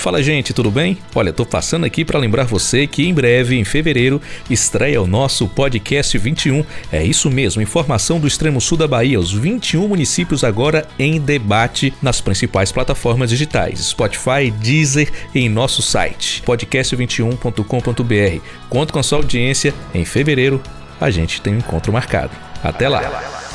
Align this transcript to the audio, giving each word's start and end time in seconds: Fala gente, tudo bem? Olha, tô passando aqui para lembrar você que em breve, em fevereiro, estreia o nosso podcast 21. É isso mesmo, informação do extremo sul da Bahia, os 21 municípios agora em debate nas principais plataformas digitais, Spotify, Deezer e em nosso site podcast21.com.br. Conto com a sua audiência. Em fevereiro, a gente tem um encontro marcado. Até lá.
Fala 0.00 0.22
gente, 0.22 0.54
tudo 0.54 0.70
bem? 0.70 0.96
Olha, 1.14 1.30
tô 1.30 1.44
passando 1.44 1.84
aqui 1.84 2.06
para 2.06 2.18
lembrar 2.18 2.44
você 2.44 2.86
que 2.86 3.06
em 3.06 3.12
breve, 3.12 3.58
em 3.58 3.64
fevereiro, 3.64 4.18
estreia 4.48 5.02
o 5.02 5.06
nosso 5.06 5.46
podcast 5.46 6.16
21. 6.16 6.64
É 6.90 7.04
isso 7.04 7.30
mesmo, 7.30 7.60
informação 7.60 8.18
do 8.18 8.26
extremo 8.26 8.62
sul 8.62 8.78
da 8.78 8.88
Bahia, 8.88 9.20
os 9.20 9.30
21 9.30 9.86
municípios 9.86 10.42
agora 10.42 10.88
em 10.98 11.20
debate 11.20 11.92
nas 12.00 12.18
principais 12.18 12.72
plataformas 12.72 13.28
digitais, 13.28 13.80
Spotify, 13.80 14.50
Deezer 14.50 15.12
e 15.34 15.40
em 15.40 15.50
nosso 15.50 15.82
site 15.82 16.42
podcast21.com.br. 16.46 18.42
Conto 18.70 18.94
com 18.94 18.98
a 18.98 19.02
sua 19.02 19.18
audiência. 19.18 19.74
Em 19.94 20.06
fevereiro, 20.06 20.62
a 20.98 21.10
gente 21.10 21.42
tem 21.42 21.52
um 21.54 21.58
encontro 21.58 21.92
marcado. 21.92 22.32
Até 22.64 22.88
lá. 22.88 23.49